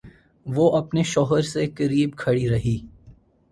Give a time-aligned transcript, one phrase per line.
[0.45, 2.77] وہ اپنے شوہر سے قریب کھڑی رہی